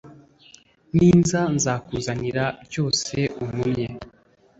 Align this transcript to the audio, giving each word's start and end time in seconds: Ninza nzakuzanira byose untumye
Ninza 0.95 1.39
nzakuzanira 1.55 2.43
byose 2.65 3.17
untumye 3.43 3.87